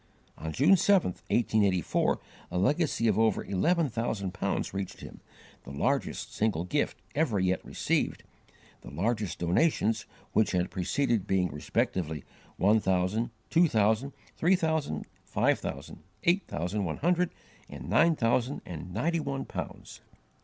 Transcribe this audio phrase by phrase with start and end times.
[0.35, 2.19] On June 7, 1884,
[2.49, 5.19] a legacy of over eleven thousand pounds reached him,
[5.63, 8.23] the largest single gift ever yet received,
[8.81, 12.23] the largest donations which had preceded being respectively
[12.57, 17.29] one thousand, two thousand, three thousand, five thousand, eight thousand one hundred,
[17.69, 20.01] and nine thousand and ninety one pounds.